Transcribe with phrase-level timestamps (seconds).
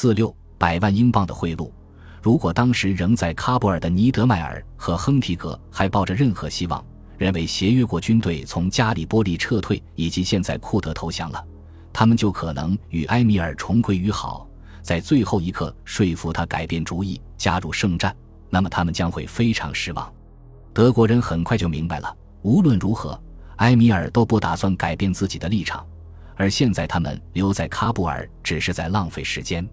[0.00, 1.68] 四六百万英镑的贿赂。
[2.22, 6.86] 如果当时仍在喀布尔的尼德迈尔和亨提格还抱着任何希望，
[7.16, 11.44] 认为协约国军队从加里波利撤退以及现在库德投降了，
[11.92, 14.48] 他们就可能与埃米尔重归于好，
[14.82, 18.14] 在最后一刻说服他改变主意，加入圣战。
[18.50, 20.08] 那么他们将会非常失望。
[20.72, 23.20] 德国人很快就明白了，无论如何，
[23.56, 25.84] 埃米尔都不打算改变自己的立场，
[26.36, 29.68] 而现在他们留在喀布尔只是在浪费时间。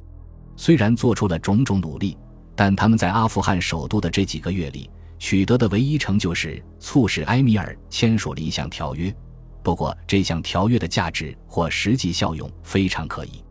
[0.55, 2.17] 虽然做出了种种努力，
[2.55, 4.89] 但他们在阿富汗首都的这几个月里
[5.19, 9.13] 取得的唯一成就是促使埃米尔签署了一项条约。
[9.61, 13.43] 不过，这项条约的价值或实际效用非常可疑，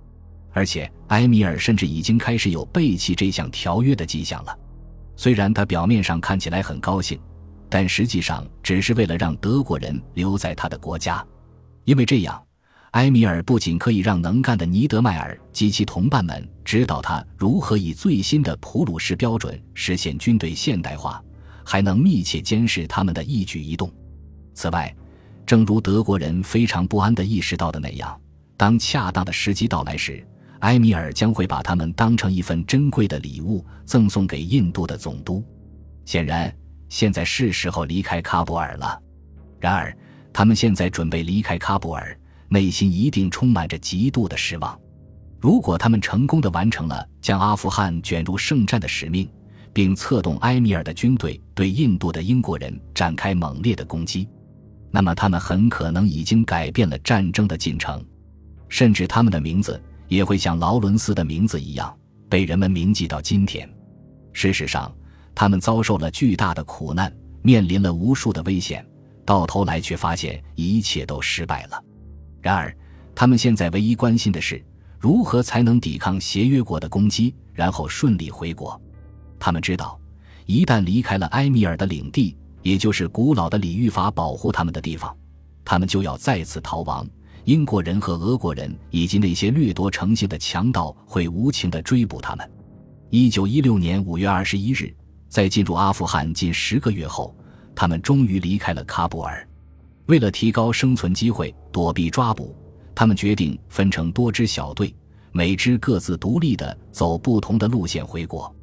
[0.53, 4.57] 而且埃米尔甚至已经开始有背弃这项条约的迹象了。
[5.17, 7.19] 虽然他表面上看起来很高兴，
[7.69, 11.25] 但实际上只是为了让德国人留在他的国家，
[11.85, 12.44] 因为这样，
[12.95, 21.21] 埃米尔不仅可以让能干的尼德迈尔及其同伴们指导他如何以最新的普鲁士标准实现军队现代化，
[21.65, 23.93] 还能密切监视他们的一举一动。
[24.53, 24.95] 此外，
[25.45, 28.17] 正如德国人非常不安地意识到的那样，
[28.57, 30.25] 当恰当的时机到来时。
[30.61, 35.45] 埃米尔将会把他们当成一份珍贵的礼物赠送给印度的总督。
[36.05, 36.55] 显然，
[36.89, 38.97] 现在是时候离开喀布尔了。
[39.59, 39.95] 然而，
[40.33, 42.17] 他们现在准备离开喀布尔，
[42.55, 44.79] 内心一定充满着极度的失望。
[45.41, 49.29] 如果他们成功的完成了将阿富汗卷入圣战的使命，
[49.73, 54.29] 并策动埃米尔的军队对印度的英国人展开猛烈的攻击，
[54.93, 58.01] 那么他们很可能已经改变了战争的进程，
[58.69, 59.83] 甚至他们的名字。
[60.07, 61.93] 也会像劳伦斯的名字一样
[62.29, 63.69] 被人们铭记到今天。
[64.35, 64.95] 事实上，
[65.35, 67.11] 他们遭受了巨大的苦难，
[67.43, 68.87] 面临了无数的危险，
[69.25, 71.83] 到头来却发现一切都失败了。
[72.45, 72.77] 然而，
[73.15, 74.63] 他们现在唯一关心的是
[75.01, 78.79] 如何才能抵抗协约国的攻击，然后顺利回国。
[79.41, 79.99] 他们知道，
[80.45, 85.17] 一旦离开了埃米尔的领地，也就是古老的礼遇法保护他们的地方，
[85.65, 87.09] 他们就要再次逃亡。
[87.45, 92.51] 英国人和俄国人以及那些掠夺成性的强盗会无情地追捕他们。
[93.09, 94.95] 一九一六年五月二十一日，
[95.31, 97.35] 在进入阿富汗近十个月后，
[97.75, 99.49] 他们终于离开了喀布尔。
[100.07, 102.55] 为了提高生存机会，躲避抓捕，
[102.95, 104.95] 他们决定分成多支小队，
[105.33, 108.55] 每支各自独立地走不同的路线回国。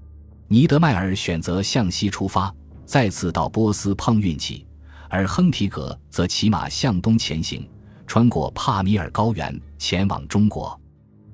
[0.47, 2.53] 尼德迈尔选择向西出发，
[2.85, 4.67] 再次到波斯碰运气，
[5.09, 7.67] 而亨提格则骑马向东前行。
[8.05, 10.77] 穿过帕米尔高原前往中国，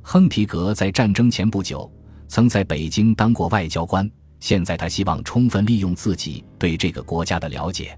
[0.04, 1.92] 亨提格在战争前不久
[2.28, 4.10] 曾在北京当过外交官。
[4.40, 7.98] 现在他希望充分利用自己对这个国家的了解。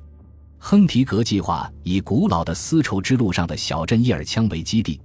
[0.59, 5.00] 亨提格计划以古老的丝绸之路上的小镇伊尔羌为基地，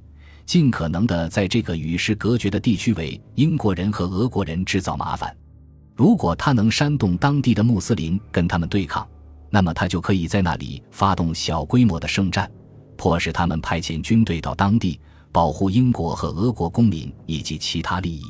[0.44, 5.34] 尽可能的在这个与世隔绝的地区为英国人和俄国人制造麻烦。
[5.94, 9.06] 如果他能煽动当地的穆斯林跟他们对抗，
[9.48, 12.50] 那么他就可以在那里发动小规模的圣战。
[12.96, 15.00] 迫使他们派遣军队到当地
[15.30, 18.22] 保护英国和俄国公民以及其他利益。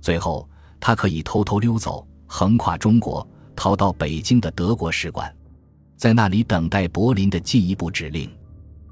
[0.00, 0.48] 最后，
[0.78, 5.34] 他可以偷偷溜走，横跨中国，逃到北京的德国使馆，
[6.00, 8.26] 在那里等待柏林的进一步指令。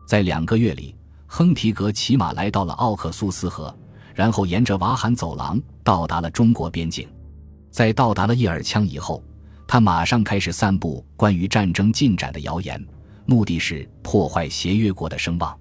[0.06, 0.94] 在两个月里，
[1.26, 3.74] 亨提格骑马来到了奥克苏斯河，
[4.14, 7.08] 然后沿着瓦罕走廊到达了中国边境。
[7.70, 9.24] 在到达了叶尔羌以后，
[9.66, 12.86] 他马上开始散布关于战争进展的谣言。
[13.24, 15.58] 目的是破坏协约国的声望。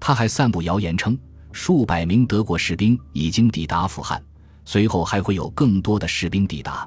[0.00, 1.16] 他还散布谣言称，
[1.52, 4.20] 数百名德国士兵已经抵达阿富汗，
[4.64, 6.84] 随后还会有更多的士兵抵达。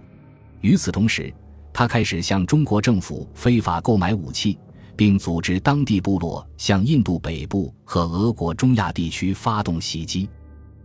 [0.60, 1.34] 与此同时，
[1.74, 4.60] 他开始向中国政府非法购买武器，
[4.96, 10.30] 并组织当地部落向印度北部和俄国中亚地区发动袭击。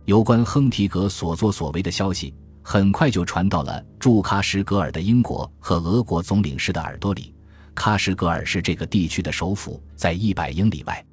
[0.05, 2.33] 有关亨提格所作所为的消息
[2.63, 7.33] 很快就传到了驻喀什格尔的英国和俄国总领事的耳朵里。
[7.75, 11.05] 喀什格尔是这个地区的首府，在一百英里外。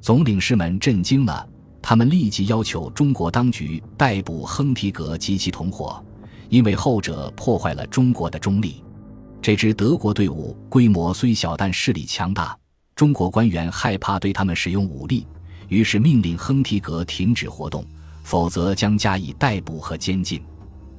[0.00, 1.46] 总领事们震惊了，
[1.82, 6.02] 他们立即要求中国当局逮捕亨提格及其同伙，
[6.48, 8.82] 因为后者破坏了中国的中立。
[9.40, 12.56] 这支德国队伍规模虽小，但势力强大。
[12.94, 15.26] 中国官员害怕对他们使用武力，
[15.68, 17.84] 于是命令亨提格停止活动，
[18.24, 20.42] 否则将加以逮捕和监禁。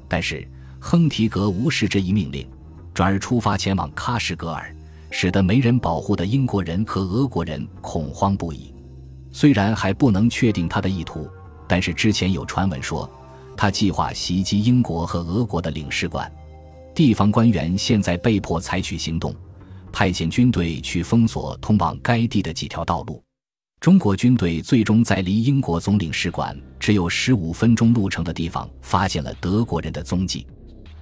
[0.08, 0.50] 但是
[0.80, 2.50] 亨提格无视这一命令，
[2.94, 4.74] 转而出发前往喀什格尔。
[5.12, 8.72] 使得没人保护的英国人和俄国人恐慌不已。
[9.32, 11.28] 虽然还不能确定他的意图，
[11.68, 13.10] 但是之前有传闻说
[13.58, 16.32] 他计划袭击英国和俄国的领事馆。
[17.00, 19.34] 地方官员现在被迫采取行动，
[19.90, 23.24] 派遣军队去封锁通往该地的几条道路。
[23.80, 30.46] 中国军队最终在离英国总领事馆只有十五分钟路程的地方发现了德国人的踪迹。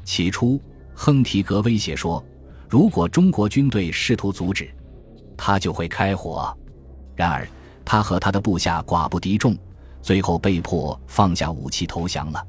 [0.03, 0.61] 起初，
[0.93, 2.23] 亨提格威胁说，
[2.69, 4.69] 如果中国军队试图阻止，
[5.35, 6.55] 他就会开火。
[7.15, 7.47] 然而，
[7.83, 9.57] 他和他的部下寡不敌众，
[9.99, 12.45] 最后被迫放下武器投降了。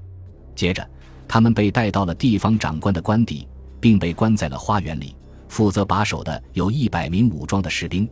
[0.55, 0.87] 接着，
[1.28, 3.46] 他们被带到了地方长官的官邸，
[3.78, 5.14] 并被关在了花园里。
[5.48, 8.08] 负责把守的有一百名武装的士兵。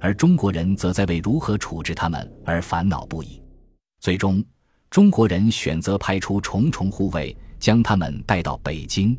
[0.00, 3.42] 而中国人则在为如何处置他们而烦恼不已。
[4.00, 4.42] 最终，
[4.88, 9.14] 中国人选择派出重重护卫，将他们带到北京。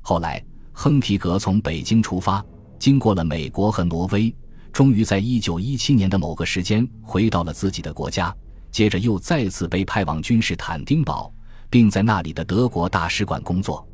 [0.00, 0.42] 后来，
[0.72, 2.42] 亨提格从北京出发，
[2.78, 4.34] 经过了美国和挪威，
[4.72, 8.34] 终于在一九一七年的某个时间回到了自己的国家。
[8.70, 11.30] 接着，又再次被派往君士坦丁堡，
[11.74, 13.84] 并在那里的德国大使馆工作。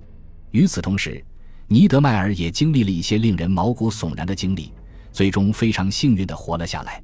[0.50, 1.24] 与此同时，
[1.66, 4.70] 尼德迈尔也经历了一些令人毛骨悚然的经历。
[5.10, 7.02] 最终非常幸运地活了下来，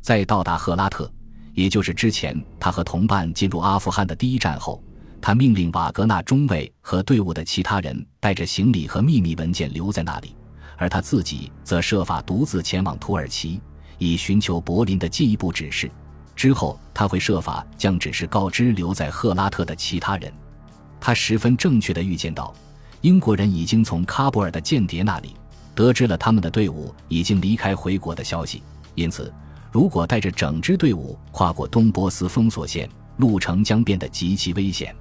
[0.00, 1.12] 在到达赫拉特，
[1.54, 4.80] 也就是之前他和同伴进入阿富汗的第一站后，
[5.20, 10.36] 他命令瓦格纳中尉和队伍的其他人带着行李和秘密文件留在那里，
[10.78, 13.60] 而他自己则设法独自前往土耳其，
[13.98, 15.90] 以寻求柏林的进一步指示。
[16.34, 20.32] 之后他会设法将指示告知留在赫拉特的其他人。
[21.00, 22.54] 他十分正确地预见到，
[23.00, 25.34] 英国人已经从喀布尔的间谍那里。
[25.74, 28.62] 得知了他们的队伍已经离开回国的消息，
[28.94, 29.32] 因此，
[29.70, 32.86] 如果带着整支队伍跨过东波斯封锁线，
[33.16, 34.94] 路程将变得极其危险。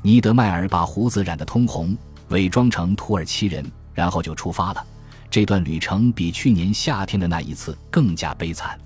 [0.00, 1.94] 尼德迈尔把胡子染得通红，
[2.28, 4.82] 伪装成土耳其人，然后就出发了。
[5.28, 8.78] 这段旅程比去年夏天的那一次更加悲惨。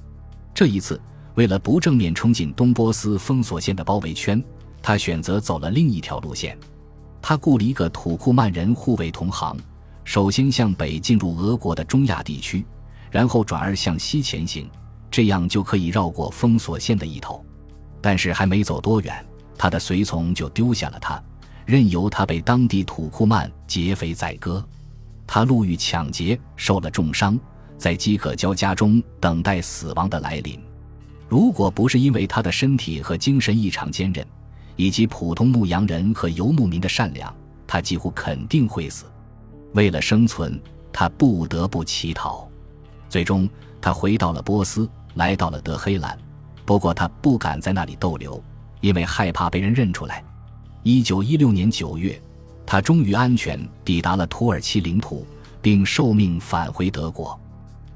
[0.53, 1.01] 这一次，
[1.35, 4.43] 为了不正面冲进东波斯封锁线的包围圈，
[4.83, 6.59] 他选择走了另一条路线。
[7.23, 9.57] 他雇了一个土库曼人护卫同行。
[10.03, 12.65] 首先向北进入俄国的中亚地区，
[13.11, 14.69] 然后转而向西前行，
[15.11, 17.45] 这样就可以绕过封锁线的一头。
[18.01, 19.25] 但是还没走多远，
[19.57, 21.23] 他的随从就丢下了他，
[21.65, 24.67] 任由他被当地土库曼劫匪宰割。
[25.27, 27.39] 他路遇抢劫，受了重伤，
[27.77, 30.61] 在饥渴交加中等待死亡的来临。
[31.31, 34.27] 如果不是因为他的身体和精神异常坚韧，
[34.75, 37.33] 以及普通牧羊人和游牧民的善良，
[37.69, 39.05] 他几乎肯定会死。
[39.73, 40.61] 为了生存，
[40.93, 42.51] 他不得不乞讨。
[43.09, 43.49] 最终，
[43.81, 46.19] 他回到了波斯，来到了德黑兰。
[46.65, 48.43] 不过，他不敢在那里逗留，
[48.81, 50.25] 因为害怕被人认出来。
[50.83, 52.21] 一九一六年九月，
[52.67, 55.25] 他终于安全抵达了土耳其领土，
[55.63, 57.39] 并受命返回德国。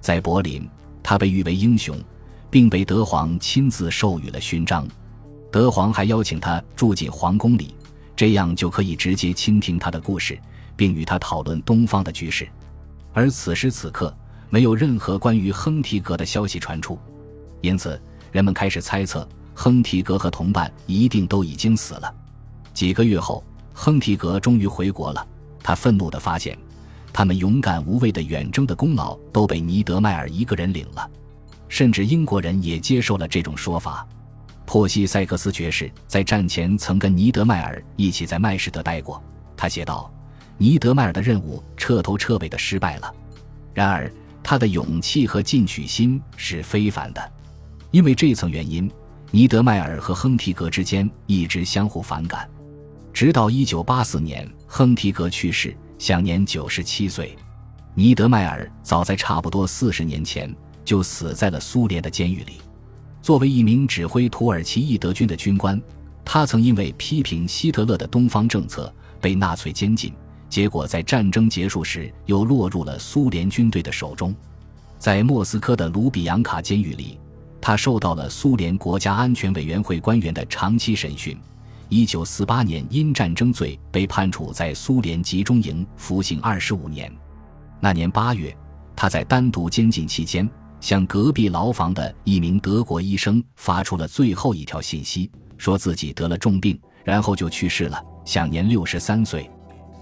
[0.00, 0.68] 在柏林，
[1.02, 1.98] 他被誉为英雄，
[2.54, 4.86] 并被德皇亲自授予了勋章。
[5.50, 7.74] 德皇还邀请他住进皇宫里，
[8.14, 10.38] 这样就可以直接倾听他的故事。
[10.76, 12.48] 并与他讨论东方的局势，
[13.12, 14.12] 而此时此刻
[14.50, 16.98] 没有任何关于亨提格的消息传出，
[17.60, 22.12] 因此人们开始猜测亨提格和同伴一定都已经死了。
[22.72, 23.42] 几个月后，
[23.72, 25.26] 亨提格终于回国了。
[25.62, 26.58] 他愤怒地发现，
[27.12, 31.08] 他们勇敢无畏的远征的功劳都被尼德迈尔一个人领了，
[31.74, 34.06] 甚至英国人也接受了这种说法。
[34.64, 39.20] 珀西塞克斯爵士在战前曾跟尼德迈尔一起在麦士德待过，
[39.56, 40.08] 他写道。
[40.56, 43.12] 尼德迈尔的任务彻头彻尾的失败了，
[43.72, 44.08] 然而
[44.40, 47.32] 他的勇气和进取心是非凡的。
[47.90, 48.88] 因为这层原因，
[49.32, 52.48] 尼德迈尔和亨提格之间一直相互反感，
[53.12, 57.36] 直到1984年亨提格去世，享年97岁。
[57.96, 60.54] 尼德迈尔早在差不多四十年前
[60.84, 62.60] 就死在了苏联的监狱里。
[63.22, 65.80] 作为一名指挥土耳其义德军的军官，
[66.24, 70.12] 他曾因为批评希特勒的东方政策被纳粹监禁。
[70.48, 74.32] 结果在战争结束时又落入了苏联军队的手中，
[74.98, 77.18] 在莫斯科的卢比扬卡监狱里，
[77.60, 81.36] 他受到了苏联国家安全委员会官员的长期审讯。
[81.88, 87.12] 一九四八年因战争罪被判处在苏联集中营服刑二十五年。
[87.80, 88.56] 那年八月，
[88.94, 90.48] 他在单独监禁期间，
[90.84, 99.50] 向隔壁牢房的一名德国医生发出了最后一条信息，说自己得了重病，然后就去世了，享年六十三岁。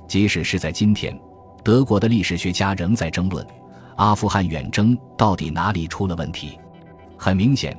[0.08, 1.16] 即使是在今天，
[1.62, 3.46] 德国的历史学家仍在争论
[3.94, 6.58] 阿富汗远征到底哪里出了问题。
[7.16, 7.78] 很明显，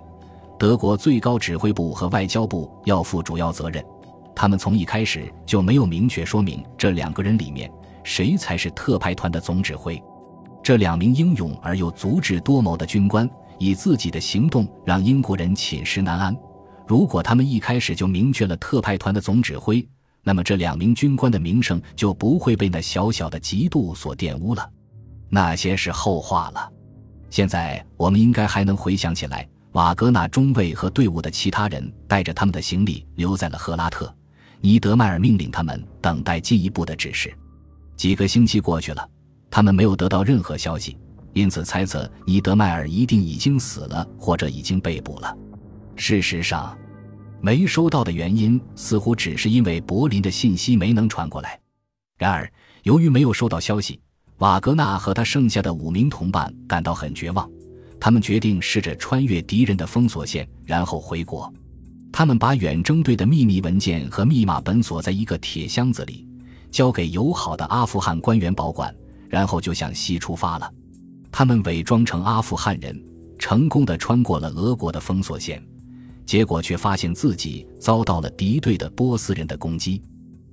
[0.58, 3.84] 德国最高指挥部和外交部要负主要责任。
[4.34, 7.70] 他们从一开始就没有明确说明这两个人里面
[8.02, 10.02] 谁才是特派团的总指挥。
[10.64, 13.30] 这两名英勇而又足智多谋的军官，
[13.60, 16.34] 以自己的行动让英国人寝食难安。
[16.88, 19.86] 如果他们一开始就明确了特派团的总指挥，
[20.24, 24.70] 那么这两名军官的名声就不会被那小小的嫉妒所玷污了，
[25.28, 26.72] 那些是后话了。
[27.30, 34.14] 现在我们应该还能回想起来，瓦格纳中尉和队伍的其他人带着他们的行李留在了赫拉特。
[34.62, 37.34] 尼德迈尔命令他们等待进一步的指示。
[37.98, 39.06] 几个星期过去了，
[39.56, 40.98] 他们没有得到任何消息，
[41.34, 45.38] 因此猜测尼德迈尔一定已经死了，或者已经被捕了。
[45.96, 46.76] 事实上，
[47.40, 51.60] 没收到的原因似乎只是因为柏林的信息没能传过来。
[52.18, 54.00] 然而，由于没有收到消息，
[54.40, 57.48] 瓦格纳和他剩下的五名同伴感到很绝望。
[58.00, 61.54] 他们决定试着穿越敌人的封锁线，然后回国。
[62.12, 66.28] 他们把远征队的秘密文件和密码本锁在一个铁箱子里，
[66.72, 68.92] 交给友好的阿富汗官员保管，
[69.34, 70.72] 然后就向西出发了。
[71.32, 73.04] 他们伪装成阿富汗人，
[73.40, 75.60] 成功的穿过了俄国的封锁线，
[76.24, 80.00] 结果却发现自己遭到了敌对的波斯人的攻击。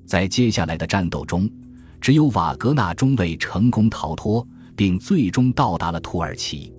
[0.06, 1.46] 在接下来的战斗中，
[2.00, 6.72] 只有瓦格纳中尉成功逃脱，并最终到达了土耳其，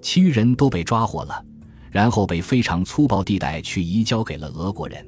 [0.00, 1.44] 其余人都被抓获了。
[1.90, 5.06] 然后被非常粗暴地带去移交给了俄国人，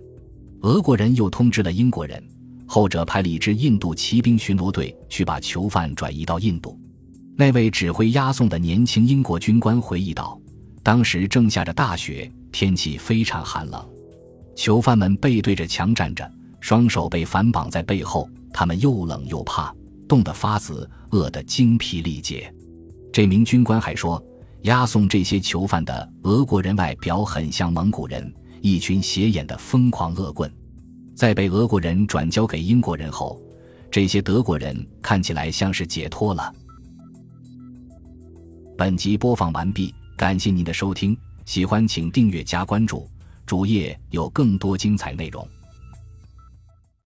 [0.61, 2.23] 俄国人又通知了英国人，
[2.67, 6.79] 后者派了一支印度骑兵巡逻队去把囚犯转移到印度。
[7.37, 10.41] 那位指挥押送的年轻英国军官回忆道
[10.83, 13.85] ：“当时正下着大雪，天气非常寒冷，
[14.55, 16.31] 囚犯们背对着墙站着，
[16.61, 19.75] 双手被反绑在背后，他们又冷又怕，
[20.09, 22.53] 冻得发紫，饿得精疲力竭。”
[23.13, 24.23] 这名军官还说。
[24.65, 30.51] 押送这些囚犯的俄国人外表很像蒙古人，一群斜眼的疯狂恶棍。
[31.15, 33.41] 在被俄国人转交给英国人后，
[33.91, 36.53] 这些德国人看起来像是解脱了。
[38.77, 43.09] 本集播放完毕，感谢您的收听，喜欢请订阅加关注，
[43.47, 45.47] 主页有更多精彩内容。